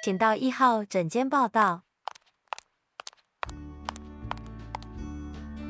[0.00, 1.82] 请到一号诊间报到。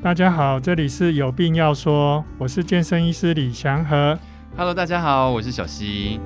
[0.02, 4.18] 大家好，这里是有病要说，我是健身医师李祥和。
[4.54, 6.20] Hello，大家好，我是小溪。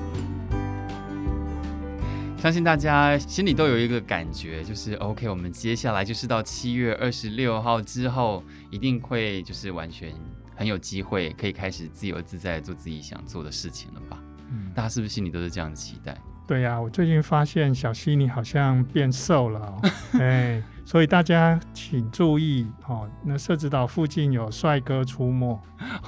[2.38, 8.42] 相信大家心里都有一个感觉，就是 OK，我们接下来就是到七月二十六号之后，
[8.72, 10.12] 一定会就是完全
[10.56, 14.19] 很有机会可以开始自由自在做自己想做的事情了吧？
[14.50, 16.19] 嗯，大家是不是心里都是这样期待？
[16.47, 19.80] 对呀、啊，我最近发现小溪你好像变瘦了、哦，
[20.21, 23.09] 哎，所以大家请注意哦。
[23.25, 25.59] 那社子岛附近有帅哥出没，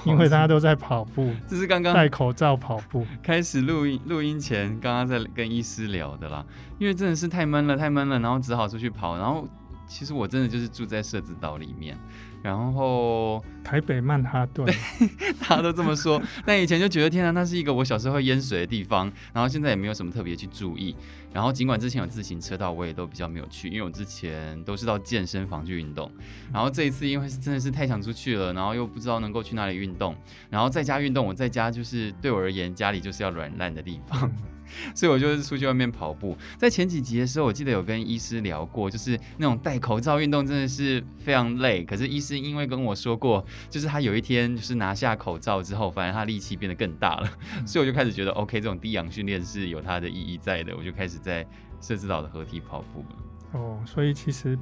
[0.05, 1.33] 因为大家都在跑步。
[1.47, 3.05] 这是刚刚戴口罩跑步。
[3.23, 6.45] 开始录音录音前，刚刚在跟医师聊的啦，
[6.77, 9.17] 因为真的是太闷了，太闷了，然后只好出去跑。
[9.17, 9.47] 然后
[9.87, 11.97] 其实我真的就是住在社子岛里面。
[12.45, 14.75] 然后台北曼哈顿，对，
[15.41, 16.21] 大家都这么说。
[16.45, 19.11] 但以前就觉得天啊，那是一个我小时候会淹水的地方。
[19.33, 20.95] 然后现在也没有什么特别去注意。
[21.33, 26.11] 然后尽管之前有自行车道，我也都比较没有去，因为我之前都是到健身房去运动。
[26.53, 30.15] 然后这一次因为是真的是太想出去了，然后又不知道能够去哪里运动。
[30.51, 34.31] 然后在家运动，我在家就是对我而言，家里就是要软烂的地方。
[34.95, 36.37] 所以我就是出去外面跑步。
[36.57, 41.83] 在前几集的时候，我记得有跟医师聊过，就是那种戴口罩运动真的是非常累。
[41.83, 47.29] 可是医师因为跟我说过，就是他有一天就是拿下口罩之后，反而他力气变得更大了。
[47.65, 50.75] 所以我就开始觉得，OK，这种低氧训练是有它的意义在的。
[50.75, 51.45] 我就开始在
[51.81, 53.59] 设置岛的合体跑步了。
[53.59, 54.57] 哦，所以其实。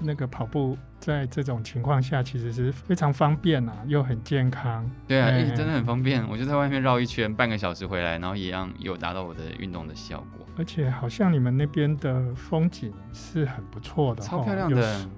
[0.00, 4.88] 那个跑步在这种情况下其实是非常方便啊，又很健康。
[5.06, 6.26] 对啊，欸、真的很方便。
[6.28, 10.46] 我就在外面绕一圈，半个小时回来，然后一样有达到我的运动的效果。
[10.58, 15.00] 而且好像你们那边的风景是很不错的，超漂亮的。
[15.02, 15.08] 有，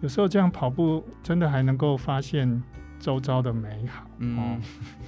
[0.00, 2.62] 有时候这样跑步真的还能够发现
[2.98, 4.08] 周遭的美好。
[4.18, 4.58] 嗯、哦，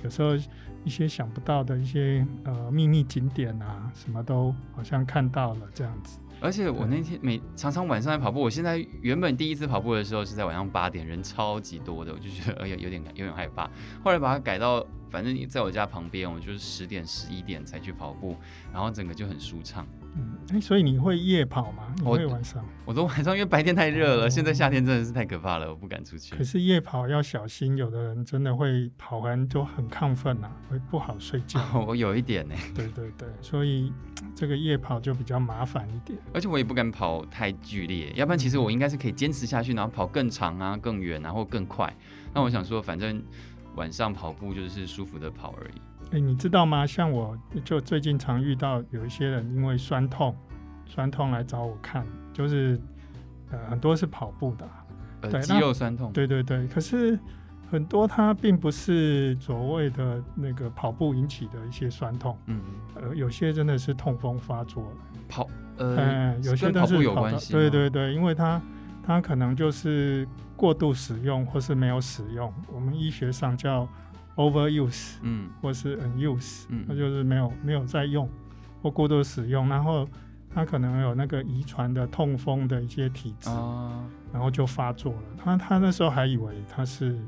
[0.02, 0.36] 有时候
[0.84, 6.20] 一些想不到的一些呃秘密景点啊，什么都好像看到了这样子。
[6.40, 13.68] 而且我那天每常常晚上在跑步，我现在原本第一次跑步的时候是在晚上八点，人超级多的，我就觉得哎呀有点有点害怕。
[14.04, 18.36] 后来把它改到，反正你在我家旁边，我就是十点十一点才去跑步，
[18.72, 19.84] 然后整个就很舒畅。
[20.16, 21.94] 嗯，哎、欸，所以你会夜跑吗？
[21.98, 22.64] 你会晚上？
[22.84, 26.34] 我都晚上，因为白天太热了，现在夏天真的是太可怕了，我不敢出去。
[26.34, 31.60] 可是夜跑要小心，有的人真的会跑完就很亢奋呐，会不好睡觉。
[31.74, 32.54] 哦、我有一点呢。
[32.74, 33.92] 对对对，所以
[34.34, 36.18] 这个夜跑就比较麻烦一点。
[36.32, 41.94] 而且我也不敢跑太剧烈，要不然其实我应该是可以坚持下去，然后跑更长啊、更远，然后更快。
[42.34, 43.22] 那我想说，反正
[43.76, 45.80] 晚上跑步就是舒服的跑而已。
[46.10, 46.86] 哎、欸，你知道吗？
[46.86, 50.34] 像我就最近常遇到有一些人因为酸痛，
[50.86, 52.02] 酸痛来找我看，
[52.32, 52.80] 就是
[53.50, 54.66] 呃很多是跑步的，
[55.20, 56.66] 呃、对，肌肉酸痛，对对对。
[56.68, 57.18] 可是
[57.70, 62.58] 很多他并不是所谓的那个跑步引起的一些酸痛，嗯，
[62.94, 64.90] 呃，有些真的是痛风发作了，
[65.28, 65.46] 跑，
[65.76, 68.58] 呃，嗯、有些都是跑到，对对对，因为他
[69.06, 70.26] 他可能就是
[70.56, 73.86] 过度使用或是没有使用，我们医学上叫。
[74.38, 78.28] Overuse，嗯，或是 unuse，嗯，那就是没有没有在用
[78.80, 80.08] 或过度使用，然后
[80.54, 85.22] 他可能有那个遗传的痛风的一些体质，哦，然后就发作了。
[85.36, 87.18] 他他那时候还以为他是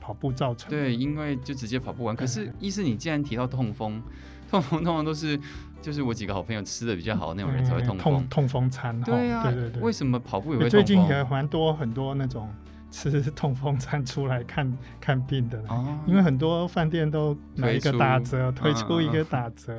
[0.00, 2.16] 跑步造成的，对，因为就直接跑步完。
[2.16, 4.02] 可是医师，你既然提到痛风，
[4.50, 5.38] 痛风通常都是
[5.80, 9.80] 就是我几个好朋友吃的比较好的那种人才会痛风，痛痛风餐，对啊，对对对。
[9.82, 10.70] 为什么跑步也会痛风？
[10.70, 12.52] 最近也蛮多很多那种。
[12.96, 19.74] 吃痛风餐出来看 看病的，哦，因为很多饭店都买一个打折，推出，一个打折，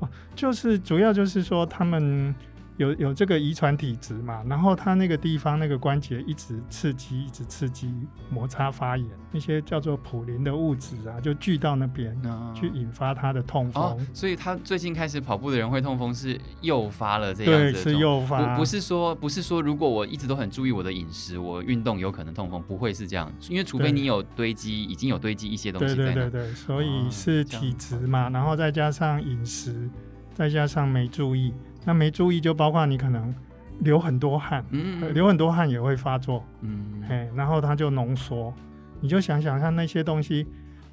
[0.00, 2.34] 嗯，就是主要就是说他们。
[2.76, 7.90] 有有这个遗传体质嘛，然后他那个地方那个关节一直刺激，一直刺激，
[8.30, 13.82] 摩擦发炎，那些叫做普林的物质啊，就聚到那边，嗯，去引发他的痛风。
[13.82, 17.84] 哦，所以他最近开始跑步的人会痛风，是诱发了这样子。
[17.84, 18.54] 对，是诱发。
[18.54, 26.12] 不不是说不是说，如果我一直都很注意我的饮食，我运动有可能痛风，不会是这样，因为除非你有堆积，已经有堆积一些东西在那。
[26.14, 29.88] 对对对对，所以是体质嘛，然后再加上饮食，
[30.34, 31.54] 再加上没注意。
[31.86, 33.32] 那没注意，就包括你可能
[33.78, 38.52] 流很多汗，嗯，嗯，流很多汗也会发作，嗯，嘿，然后它就浓缩，
[39.00, 40.46] 你就想想看那些东西，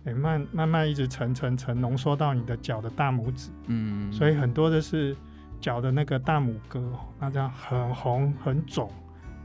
[0.06, 5.15] 哎，慢慢慢一直沉沉沉，浓缩到你的脚的大拇指，嗯，所以很多的是
[5.59, 6.79] 脚的那个大拇哥，
[7.19, 8.91] 那这样很红很肿，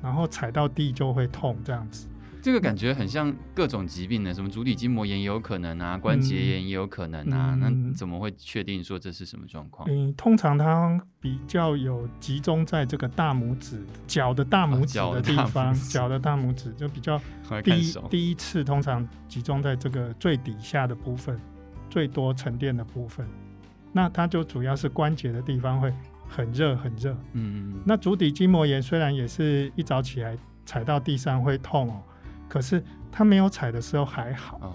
[0.03, 2.07] 然后踩到地就会痛这样子。
[2.41, 9.89] 这个感觉很像各种疾病呢，什么足底筋膜炎也有可能啊，关节炎也有可能啊，嗯、那怎么会确定说这是什么状况？
[9.91, 17.21] 嗯，通常它比较有集中在这个大拇指，脚的大拇指的地方，脚的大拇指就比较
[17.65, 21.39] 第一第一次通常集中在这个最底下的部分，
[21.91, 23.27] 最多沉淀的部分，
[23.93, 25.93] 那它就主要是关节的地方会
[26.29, 27.13] 很热很热。
[27.33, 27.83] 嗯嗯。
[27.85, 32.03] 那足底筋膜炎虽然也是一早起来踩到地上会痛哦，
[32.49, 34.59] 可是它没有踩的时候还好。
[34.63, 34.73] 哦。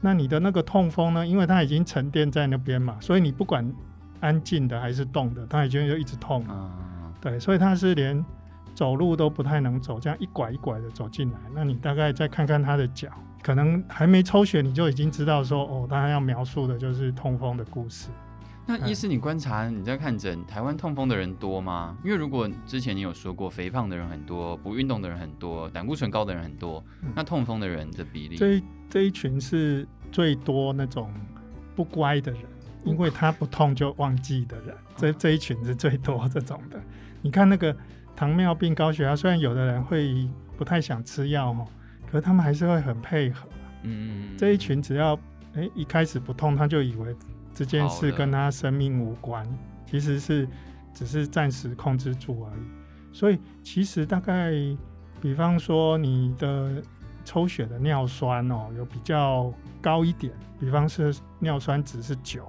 [0.00, 1.26] 那你的那个痛风呢？
[1.26, 3.70] 因为它已经沉淀在那边嘛，所以你不管
[4.20, 6.44] 安静的还是动的，它已经就一直痛。
[6.48, 6.70] 哦。
[7.20, 8.24] 对，所以它是连
[8.74, 11.38] 走路都不太能走，这样一拐一拐的走进来。
[11.54, 13.08] 那你大概再看看他的脚，
[13.42, 18.10] 可能还没抽血，你就已经知道说，哦，他要描述的就是痛风的故事。
[18.68, 21.96] 那医师，你观察你在看诊，台湾痛风的人多吗？
[22.04, 28.36] 因为如果之前你有说过，肥胖的人很多，不运动的人很多，胆固醇高的人很多，嗯、那痛风的人的比例？
[28.36, 31.08] 这一这一群是最多那种
[31.76, 32.42] 不乖的人，
[32.84, 36.82] 因为他不痛就忘记的人，这这一群是最多这种的。
[37.22, 37.74] 你看那个
[38.16, 41.64] 糖尿病、高血压，虽然有的人会不太想吃药哦，
[42.10, 43.48] 可是他们还是会很配合。
[43.84, 44.36] 嗯嗯。
[44.36, 45.14] 这一群只要
[45.54, 47.14] 哎、欸、一开始不痛，他就以为。
[47.56, 49.42] 这件事跟他生命无关，
[49.90, 50.46] 其实是
[50.92, 53.14] 只是暂时控制住而已。
[53.14, 54.52] 所以其实大概，
[55.22, 56.82] 比方说你的
[57.24, 59.50] 抽血的尿酸哦，有比较
[59.80, 60.30] 高一点，
[60.60, 62.46] 比方是尿酸值是九，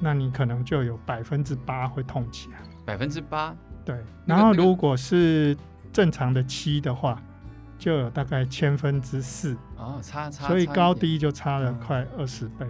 [0.00, 2.58] 那你可能就有百分之八会痛起来。
[2.86, 3.54] 百分之八？
[3.84, 4.02] 对。
[4.24, 5.54] 然后如果是
[5.92, 7.22] 正常的七的话，
[7.78, 9.54] 就有大概千分之四。
[9.76, 10.48] 哦，差差。
[10.48, 12.66] 所以高低就差了快二十倍。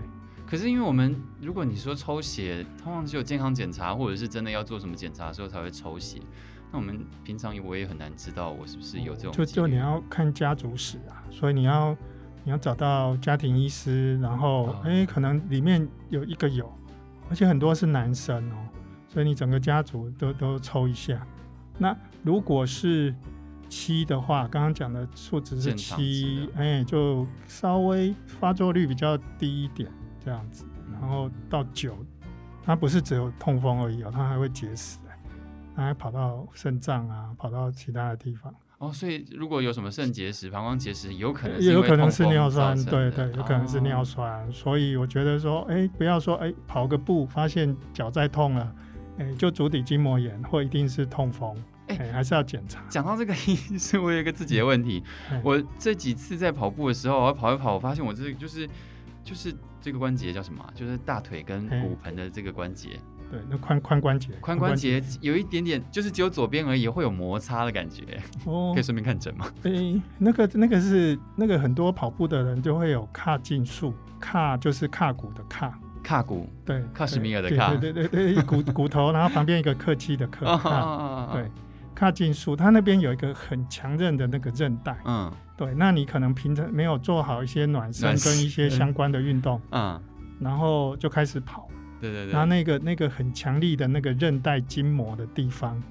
[0.48, 6.18] 可是因为我们，如果你说抽血，通常只有健康检查或者是真的要做什么检查的时候才会抽血。
[6.72, 9.32] 那我们平常我也很难知道我是不是有这种。
[9.32, 11.94] 就就你要看家族史啊，所以你要
[12.44, 16.72] 你要找到家庭医师，然后哎、欸，可能里面有一个有，
[17.28, 18.68] 而且很多是男生哦、喔，
[19.06, 21.26] 所以你整个家族都都抽一下。
[21.76, 23.14] 那如果是
[23.68, 29.90] 七的话，刚刚讲的数值是七，哎、欸，就稍微发作率比较低一点。
[30.28, 31.96] 这样子，然后到九，
[32.62, 34.98] 它不是只有痛风而已哦，它还会结石，
[35.74, 38.54] 它还跑到肾脏啊，跑到其他的地方。
[38.76, 44.46] 哦，所以如果有什么肾结石、膀胱结石，有可能也有可能是尿酸，对对，有可能是尿酸。
[44.46, 48.74] 哦、所以我觉得说，哎，不要说哎，跑个步发现脚在痛了，
[49.16, 52.82] 哎，就足底筋膜炎或一定是痛风，哎，还是要检查。
[52.90, 58.68] 讲到这个，医师，我有一个自己的问题，嗯、我这几次在跑步的时候，我跑一跑，我发现我这个就是
[59.24, 59.56] 就是。
[59.88, 60.62] 这个关节叫什么？
[60.74, 63.00] 就是大腿跟骨盆的这个关节。
[63.30, 64.28] 对，那髋髋关节。
[64.42, 68.02] 髋关节有一点点，就是只有左边而已，会有摩擦的感觉。
[68.44, 69.50] 哦，可以顺便看诊吗？
[69.62, 75.72] 诶，那个那个是那个很多跑步的人就会有髂胫束，髂就是髂骨的髂。
[76.04, 76.46] 髂骨。
[76.66, 77.78] 对，喀什米尔的髂。
[77.78, 80.44] 对对对对，骨骨头，然后旁边一个客气的客。
[81.32, 81.50] 对。
[81.98, 90.00] 髂胫束，它那边有一个很强韧的那个韧带，嗯，对，那你可能平常没有做好一些暖身跟一些相关的运动，嗯，
[90.38, 91.68] 然后就开始跑，
[92.00, 95.82] 对对对，然后那个那个很强力的那个韧带筋膜的地方，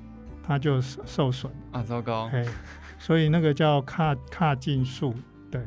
[0.42, 1.52] 它就受损。
[1.72, 2.46] 啊，糟糕，嘿，
[2.98, 5.14] 所以那个叫髂髂胫束，
[5.52, 5.62] 对，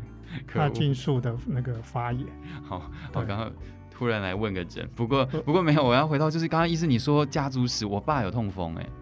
[0.51, 2.27] 髂胫束的那个发炎。
[2.65, 3.53] 好，我刚刚
[3.91, 5.53] 突然来问个诊，不过不。
[5.53, 8.87] 过没有，我要回到就是刚刚医师你说家族史，我爸有痛风，哎。
[8.87, 9.00] 嗯，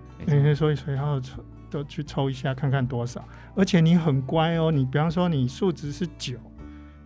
[0.55, 3.23] 所以所以要抽都去抽一下看看多少，
[3.55, 6.38] 而且你很乖哦，你比方说你数值是九，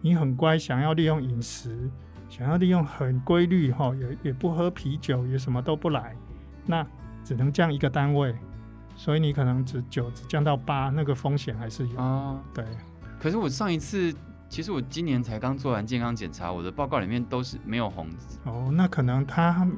[0.00, 1.91] 你很乖，想要利用饮食，
[2.29, 6.14] 想要利用很规律哈，也也不喝啤酒，也什么都不来，
[6.64, 6.87] 那
[7.25, 8.35] 只能降一个单位，
[8.94, 12.41] 所以你可能只九只降到八，那个风险还是有啊。
[12.55, 12.65] 对，
[13.20, 14.15] 可是我上一次
[14.48, 19.69] 其实我今年才刚做完健康检查，我的报告里面都是没有红字哦，那可能他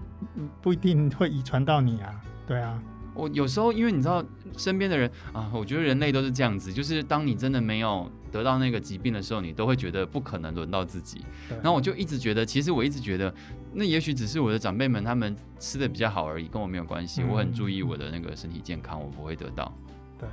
[0.61, 2.79] 不一定会遗传到你啊，对啊。
[3.15, 4.25] 我有时候，因为你知道，
[4.57, 11.25] 身边的人啊，我觉得人类都是这样子，就是当你真的没有得到那个疾病的时候，你都会觉得不可能轮到自己。
[11.49, 13.33] 然后我就一直觉得，其实我一直觉得，
[13.73, 17.23] 那也许只是我的长辈们他们吃的比较好而已，跟我没有关系。
[17.23, 19.73] 嗯、我很注意我的那个身体健康，我不会得到。
[20.19, 20.29] 对，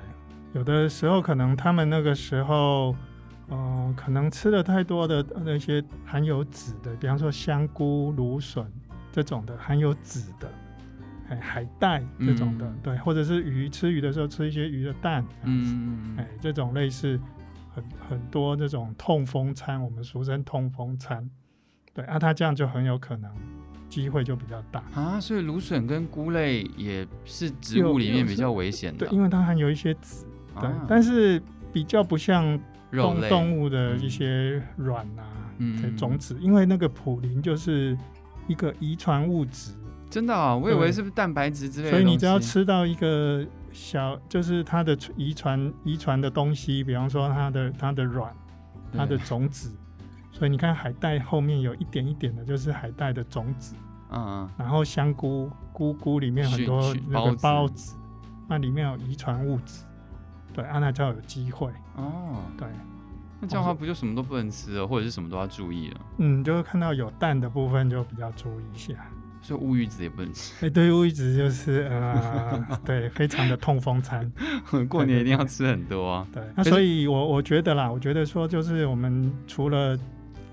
[0.53, 2.95] 有的时候可能他们那个时候，
[3.49, 8.65] 嗯、呃，可能吃了太多的那些含有籽的，比方说香菇、芦笋
[9.11, 10.51] 这种的含有籽的。
[11.39, 17.19] 海带这种的，嗯、对，或者是鱼，吃鱼的时候吃一些鱼的蛋，嗯，哎，这种类似
[17.73, 21.29] 很很多这种痛风餐，我们俗称痛风餐，
[21.93, 23.31] 对，啊，它这样就很有可能
[23.87, 30.25] 机会就比较大啊，所以芦笋跟菇类也是植物里面比较危险的，对，因为它含有一些籽，
[30.59, 32.59] 对，啊、但是比较不像
[32.91, 35.23] 动动物的一些卵啊，
[35.57, 37.97] 嗯，种子，因为那个普林就是
[38.47, 39.73] 一个遗传物质。
[40.11, 41.91] 真的啊、哦，我以为是不是蛋白质之类的。
[41.91, 48.31] 所以你只要吃到一个小，就是它的遗传遗传的东西，比方说它的它的卵、
[48.93, 49.71] 它的种子。
[50.31, 53.73] 所以你看海带后面有一点一点的，就是海带的种子。
[54.09, 57.95] 嗯嗯，然后香菇菇菇里面很多那个孢子，
[58.49, 59.85] 那里面有遗传物质，
[60.53, 62.67] 对，按那就有机会哦，对。
[63.39, 66.01] 那这样的话不就什么都不能吃了，或者是什么都要注意了？
[66.17, 68.93] 嗯，就会看到有蛋的部分就比较注意一下。
[69.41, 70.53] 所以乌鱼子也不能吃。
[70.55, 74.31] 哎、欸，对，乌鱼子就是呃， 对，非常的痛风餐。
[74.87, 76.27] 过年一定要吃很多啊。
[76.31, 79.97] 对，那所以我我觉得啦，我觉得说就是我们除了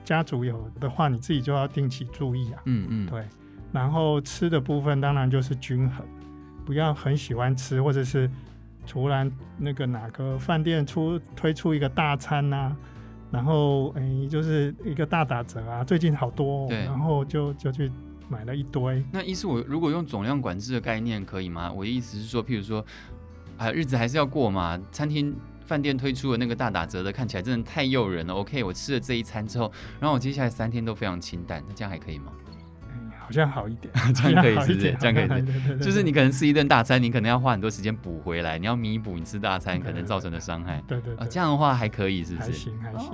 [0.05, 2.63] 家族有的话，你自己就要定期注意啊。
[2.65, 3.07] 嗯嗯。
[3.07, 3.25] 对，
[3.73, 6.05] 然后吃的部分当然就是均衡，
[6.65, 8.31] 不要很喜欢吃，或者是。
[8.91, 12.77] 突然那个哪个饭店出推出一个大餐呐、啊，
[13.31, 17.93] 然后哎、欸、就是一个大打折啊，最近好多、哦，然后就就去
[18.29, 19.05] 买了一堆。
[19.13, 21.73] 那意思我如果用总量管制的概念可以吗？
[21.73, 22.85] 我的意思是说，譬如说
[23.57, 28.35] 啊日子还是要过嘛，餐厅饭店推出的那个大打折的，看起来真的太诱人了。
[28.35, 29.71] OK，我吃了这一餐之后，
[30.01, 32.33] 然后我接下来三天都非常清淡，那这样还可以吗？
[33.21, 34.97] 好像好一点，这样可以是不是？
[34.99, 40.83] 这样可以， 对对对，就是你可能吃一顿大餐，你可能要花很多时间补回来，你要弥补你吃大餐可能造成的伤害。
[40.89, 42.49] 对对，啊，这样的话还可以，是不是？
[42.49, 43.13] 还行还行。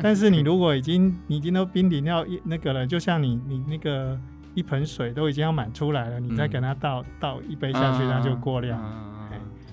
[0.00, 4.16] 但是你如果已经你已经都濒临要那个了，就像你你那个
[4.54, 8.80] 一盆水都已经要满出来了，你再给它倒倒一杯下去，它就过量。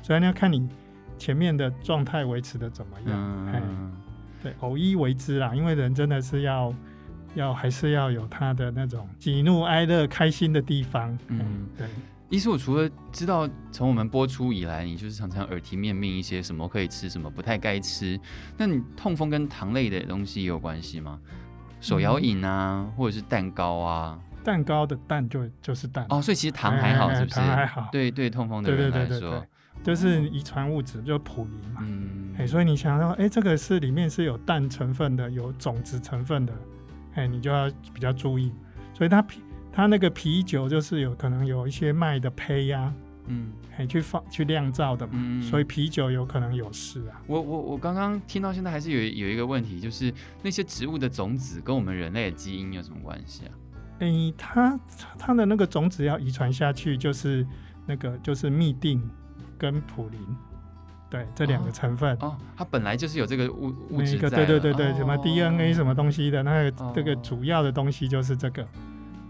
[0.02, 0.68] 所以你要看你
[1.18, 3.94] 前面的状态维持的怎么样。
[4.42, 6.74] 对，偶一为之啦，因为人真的是要。
[7.36, 11.16] 要还是要有他的那种喜怒哀乐开心的地方。
[11.28, 11.86] 嗯，对。
[12.30, 18.20] 医师，我除了知道从我们播出以来，你就是常常耳提面命一些什么可以吃，什么不太该吃。
[18.58, 21.20] 那你痛风跟糖类的东西有关系吗？
[21.80, 24.20] 手摇饮啊，嗯、或者是蛋糕啊？
[24.48, 27.36] 蛋糕的蛋就就是蛋哦，所以其实糖还好，是不是？
[27.36, 27.90] 糖还好。
[27.92, 31.82] 对对，痛风的人来说，对对对对对，就是遗传物质，就是普林嘛。
[31.82, 32.34] 嗯。
[32.38, 36.54] 哎，所以你想说，哎，这个是里面是有蛋成分的，有种子成分的。
[37.16, 38.54] 哎，你就要比较注意，
[38.94, 42.94] 所以它啤它那个啤酒就是有可能有一些麦的胚呀，
[43.26, 47.20] 嗯，哎去放去酿造的嘛，嗯，所以啤酒有可能有事啊。
[47.28, 53.52] 我我我刚刚听到现在还是有有一个问题，就是那些植物的种子跟我们人类的基因有什么关系啊？
[54.00, 54.80] 哎，它
[55.18, 57.46] 它的那个种子要遗传下去，就是
[57.86, 59.02] 那个就是嘧啶
[59.58, 60.20] 跟普林。
[61.10, 64.30] 对，这两个成分哦，哦，它本来就是有这个物物质在。
[64.30, 68.62] 对对对对，哦、什么 DNA 什么东西的，那个这个主要的东西就是这个。
[68.62, 68.68] 哦、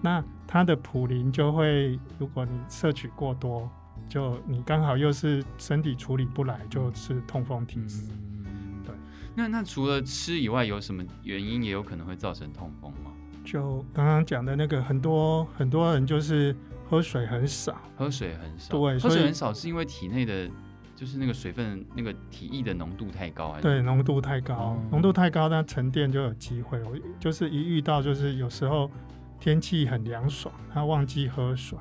[0.02, 3.70] 那它的普林就会，如果你摄取过多，
[4.10, 8.02] 就你刚好又是身体处理不来，就是痛风体质。
[8.40, 8.96] 嗯、对。
[9.36, 13.12] 那那除了吃以外，有什么原因也有可能会造成痛风吗？
[13.50, 16.54] 就刚刚讲的那个，很多很多人就是
[16.90, 18.78] 喝水很少，喝水很少。
[18.78, 20.50] 对，喝水很少是因为体内的。
[20.98, 23.62] 就是那个水分，那个体液的浓度太高，还是？
[23.62, 26.82] 对，浓度太高，浓、嗯、度太高，那沉淀就有机会。
[26.86, 28.90] 我就是一遇到，就是有时候
[29.40, 31.78] 天气很凉爽，他忘记喝水，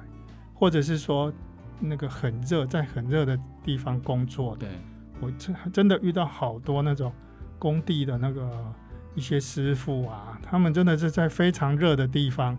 [0.52, 1.32] 或者是说
[1.80, 4.66] 那个很热，在很热的地方工作的。
[4.66, 4.78] 对，
[5.18, 7.10] 我真真的遇到好多那种
[7.58, 8.74] 工地的那个
[9.16, 12.56] 一些师傅啊，他们真的是在非常热的地方，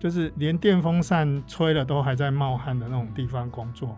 [0.00, 3.96] 就是连电风扇吹了都还在冒汗的那种地方工作。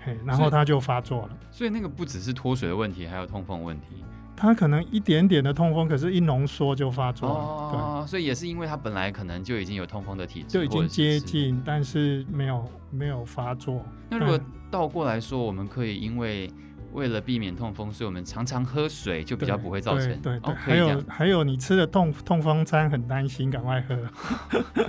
[0.00, 4.04] 嘿然后他就发作了，所以那个不只是脱水的问题，还有痛风问题。
[4.36, 7.34] 他可能一点点的痛风，可是一浓缩就发作了。
[7.34, 13.80] 哦，对，所以也是因为他本来可能就已经有痛风的体质，就已经接近，但是没有没有发作。
[14.10, 14.38] 那如果
[14.70, 16.50] 倒过来说，我们可以因为
[16.94, 20.08] 为了避免痛风，所以我们常常喝水，就比较不会造成。
[20.22, 23.98] 对对，对，还有还有，你吃的痛痛风餐很担心，赶快喝。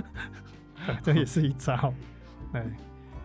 [1.02, 1.92] 这也是一招。
[2.52, 2.62] 对。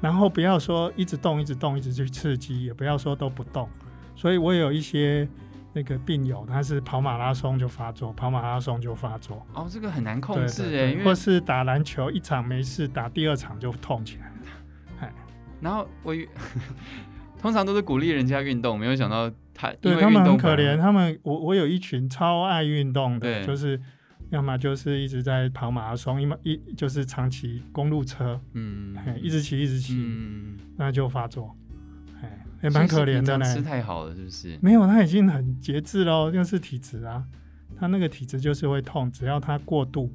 [0.01, 3.69] 然后不要说一直动，一直动，一直去刺激，也不要说都不动。
[4.15, 5.29] 所以我有一些
[5.73, 9.45] 那个病友，他是跑马拉松就发作，跑马拉松就发作。
[9.53, 14.33] 哦，这个很难控制哎，或是打篮球一场没事，打第二场就痛起来了。
[15.01, 15.13] 哎，
[15.61, 16.15] 然后我
[17.41, 20.77] 通常都是鼓励人家运动，没有想到他对他们很可怜。
[20.77, 23.79] 他们我我有一群超爱运动的，就是。
[24.29, 31.53] 要么就是一直在跑马拉松，一么一就是长期公路车，嗯，一直骑一直骑，嗯，那就发作，
[32.21, 33.53] 哎，也蛮可怜的呢。
[33.53, 34.57] 吃太好了是不是？
[34.61, 37.25] 没有，他已经很节制喽，就是体质啊，
[37.77, 40.09] 他那个体质就是会痛，只要他过度，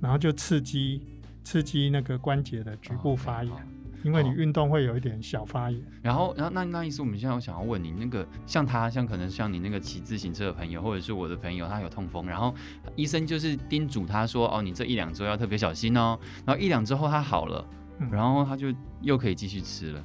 [0.00, 1.00] 然后就刺激
[1.44, 3.52] 刺激那个关节的局部发炎。
[3.52, 3.60] 哦
[4.02, 12.54] 因为你运动会有一点小发炎，然后，然后那那意思，我们现在我想要问你，那个像他，像可能像你那个骑自行车的朋友，或者是我的朋友，他有痛风，然后
[12.96, 17.64] 医生就是叮嘱他说，哦，你这一两周要特别小心哦，然后一两周后他好了，
[18.10, 20.04] 然后他就又可以继续吃了，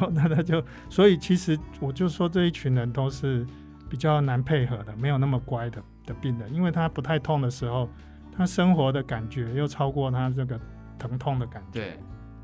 [0.00, 3.46] 哦，那他就，所以其实我就说这一群人都是
[3.90, 7.88] 比较难配合的，没有那么乖的的病人，因为他不太痛的时候，
[8.36, 10.60] 他生活的感觉又超过他这个。
[10.98, 11.98] 疼痛的感觉，对，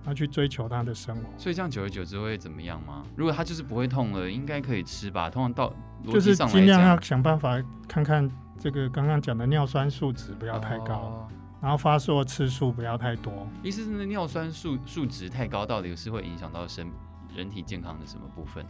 [0.09, 1.23] 他去追求他的生活。
[1.37, 3.05] 所以这样久而久之会怎么样吗？
[3.15, 5.29] 如果他就是不会痛了，应该可以吃吧？
[5.29, 5.73] 通常到
[6.11, 11.29] 就是尽量要想办法看看这个刚刚讲的尿酸数值不要太高，哦、
[11.61, 13.47] 然后发作次数不要太多。
[13.62, 16.91] 意思是尿酸数数值太高，到底是会影响到身
[17.37, 18.65] 人体健康的什么部分？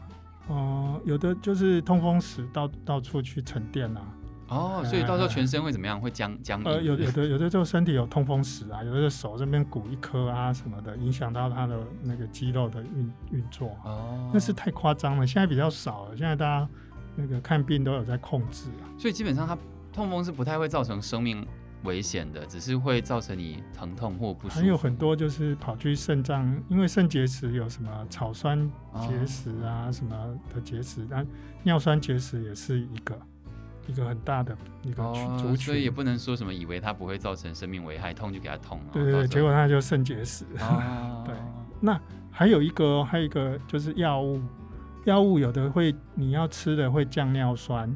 [0.48, 4.02] 哦、呃，有的就是痛风时到到处去沉淀啊。
[4.48, 6.00] 哦，所以到时候全身会怎么样？
[6.00, 6.66] 会僵僵硬？
[6.66, 13.76] 呃，有有的有的就身体有痛风石啊，有的手这边鼓一颗啊什么的，影响到他的那个肌肉的运运作。
[13.84, 16.16] 哦，那是太夸张了，现在比较少了。
[16.16, 16.68] 现在大家
[17.14, 18.88] 那个看病都有在控制啊。
[18.98, 19.56] 所以基本上，它
[19.92, 21.46] 痛风是不太会造成生命
[21.84, 24.60] 危险的，只是会造成你疼痛或不舒服。
[24.60, 28.58] 还有很多就是跑去肾脏，因为肾结石有什么草酸
[29.00, 30.16] 结石啊什么
[30.54, 31.24] 的结石，那
[31.62, 33.14] 尿酸结石也是一个。
[33.88, 35.02] 一个很大的一个
[35.38, 38.84] 族群，所以也不能说什么以为它不会造成生命危害，痛就给它痛了。
[38.92, 40.44] 对对对，结果它就肾结石。
[40.60, 41.34] 哦、 对，
[41.80, 41.98] 那
[42.30, 44.40] 还有一个，还有一个就是药物，
[45.06, 47.92] 药物有的会你要吃的会降尿酸，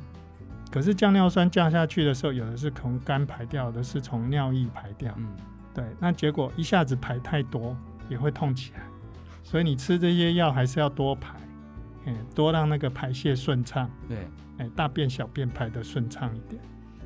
[0.70, 5.12] 可是降尿酸降下去的时候，有的是从肝排掉，有的是从尿液排掉。
[5.18, 5.28] 嗯，
[5.74, 7.76] 对，那结果一下子排太多
[8.08, 8.80] 也会痛起来，
[9.42, 11.36] 所以你吃这些药还是要多排，
[12.06, 13.90] 嗯，多让那个排泄顺畅。
[14.08, 14.18] 对。
[14.58, 16.60] 哎，大便小便排的顺畅一点，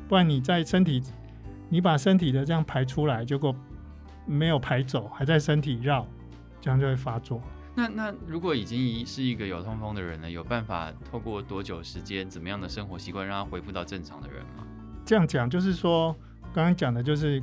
[0.08, 1.00] 不然你在身体，
[1.68, 3.54] 你把身体的这样排出来，结果
[4.26, 6.04] 没有排走，还在身体绕，
[6.60, 7.40] 这样就会发作。
[7.76, 14.66] 那那如果已经是一个有痛风的人了，有办法透过多久时间，怎么样的生活习惯，让他恢复到正常的人吗？
[15.04, 16.12] 这样讲就是说，
[16.52, 17.40] 刚刚讲的就是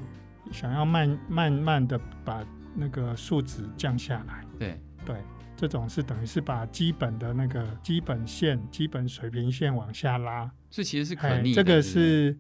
[0.52, 2.44] 想要慢慢慢的把
[2.76, 4.44] 那个数值降下来。
[4.60, 5.16] 对对。
[5.56, 11.56] 这种是等于是把基本的那个基本线、基本水平线往下拉，这其实是可逆的。
[11.56, 12.38] 这个是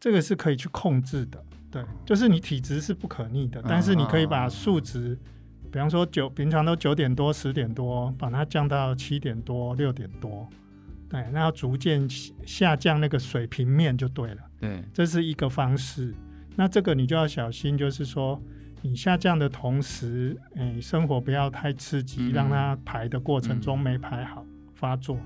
[0.00, 5.18] 这个是可以去控制的，对，就是你体质是不可逆的，但是你可以把数值，
[5.70, 10.48] 比方说九，平常都九点多、十点多，把它降到七点多、六点多，
[11.08, 12.08] 对，那要逐渐
[12.46, 14.42] 下降那个水平面就对了。
[14.60, 16.14] 对，这是一个方式。
[16.56, 18.40] 那这个你就要小心，就是说。
[18.86, 25.16] 你下降的同时，诶，生活不要太刺激，嗯、让它排的过程中没排好、嗯、发作。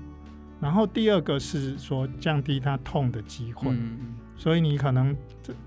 [0.61, 5.13] 然后第二个是说降低它痛的机会，嗯、所以你可能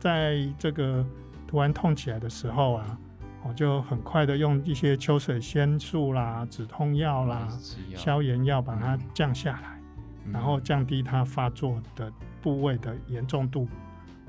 [0.01, 1.05] 在这个
[1.47, 2.99] 突然痛起来的时候啊，
[3.47, 7.47] 我就很快的用一些秋水仙素啦、止痛药啦、
[7.95, 9.79] 消炎药把它降下来，
[10.25, 13.69] 嗯、然后降低它发作的部位的严重度，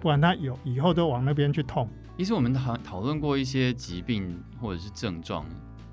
[0.01, 1.87] 不然它有以后都往那边去痛。
[2.17, 5.45] 其实我们讨讨论过一些疾病或者是症状，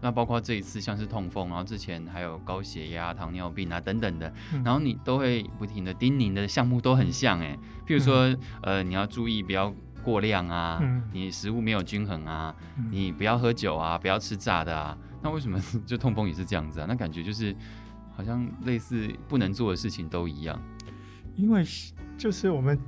[0.02, 16.86] 那包括这一次像是痛风，然后之前还有高血压、糖尿病啊等等的，嗯、然后你都会不停的叮咛的项目都很像哎，譬如说、嗯、呃你要注意不要过量啊，嗯、你食物没有均衡啊，嗯、你不要喝酒啊，不要吃炸的啊，那为什么 就痛风也是这样子啊？
[16.86, 17.56] 那感觉就是
[18.14, 20.60] 好像类似不能做的事情都一样，
[21.34, 21.64] 因为
[22.18, 22.78] 就是我们。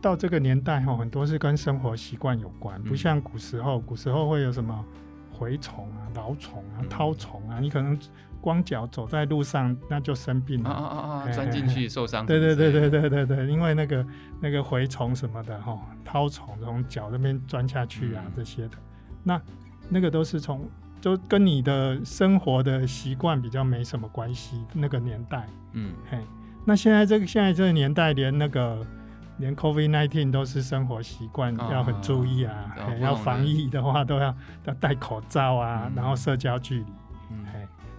[0.00, 4.84] 到这个年代哈，很多是跟生活习惯有关，不像古时候，古时候会有什么
[5.38, 7.98] 蛔虫啊、蛲虫啊、绦虫啊，你可能
[8.40, 12.24] 光脚走在路上那就生病了，啊啊啊，钻进去受伤。
[12.24, 14.06] 对对对对对对对，因为那个
[14.40, 18.76] 那个蛔虫什么的哈，绦虫从脚那边钻下去啊这些的，
[19.24, 19.40] 那
[19.88, 20.68] 那个都是从
[21.00, 26.18] 就跟你的生活的习惯比较没什么关系，那个年代，嗯嘿，
[26.64, 28.86] 那现在这个现在这个年代连那个。
[29.38, 36.86] 连 COVID-19 都是生活习惯要很注意啊，哦欸、要防疫的话都要要戴口罩啊，嗯、然后社交距离。
[37.30, 37.46] 嗯、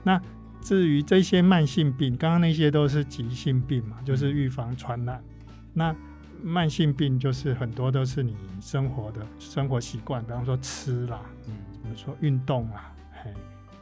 [0.03, 0.21] 那
[0.61, 5.23] 至于这些慢性病，刚刚那些都是急性病嘛，就是预防传染。
[5.47, 5.95] 嗯、那
[6.43, 12.91] 慢性病就是很多都是你生活的生活习惯，比方说吃啦，嗯，比如说运动啊，
[13.23, 13.33] 嘿，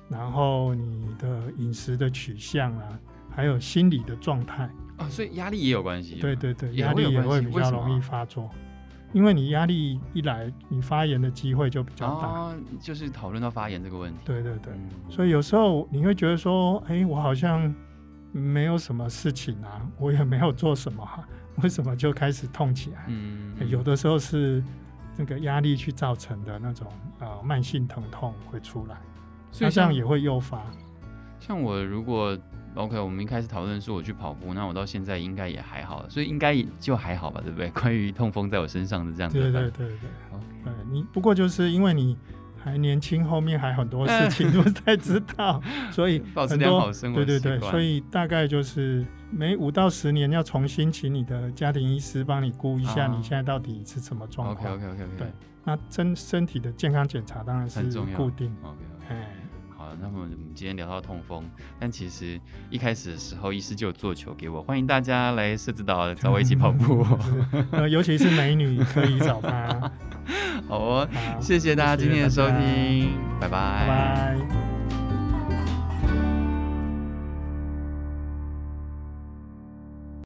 [0.10, 3.00] 然后你的饮食的取向啊，
[3.36, 4.70] 还有心理的状态。
[4.97, 6.15] 啊，所以压力也有关系。
[6.15, 8.49] 对对对，压力也会比较容易发作，
[9.13, 12.27] 因为你压力一来，你发炎的机会就比较大。
[12.27, 14.19] 哦，就是讨论到发炎这个问题。
[14.25, 17.73] 对对对，嗯，所以有时候你会觉得说，哎，我好像
[18.31, 21.07] 没有什么事情啊，我也没有做什么，
[21.62, 23.05] 为什么就开始痛起来？
[23.07, 24.63] 嗯，有的时候是
[25.15, 26.88] 那个压力去造成的那种
[27.19, 28.97] 呃慢性疼痛会出来，
[29.51, 30.65] 所以这样也会诱发。
[31.39, 32.36] 像我如果。
[32.78, 37.70] OK，我们一开始讨论说我去跑步，那我到现在应该也还好，所以应该就还好吧，对不对？
[37.76, 39.40] 关于痛风在我身上的这样子。
[39.40, 39.98] 对对对对，
[40.63, 42.16] 对你不过就是因为你
[42.63, 45.62] 还年轻，后面还很多事情 不太知道，
[45.92, 54.74] 所以 保持良好生活对对对，所以大概就是每五到十年要重新请你的家庭医师帮你估一下你现在到底是什么状况。
[54.76, 55.18] OK OK OK OK。
[55.18, 55.28] 对，
[55.63, 57.82] 那身身体的健康检查当然是
[58.16, 58.56] 固定。
[58.62, 59.16] OK OK。
[59.88, 61.45] 好，那么我们今天聊到痛风，
[61.80, 62.38] 但其实
[62.69, 67.08] 一开始的时候医师就有做球给我，欢迎大家来社子岛找我一起跑步，
[67.71, 69.89] 呃，尤其是美女可以找他。
[70.67, 71.08] 好
[71.39, 73.88] 谢谢大家今天的收听，拜拜。
[73.88, 74.66] 拜拜。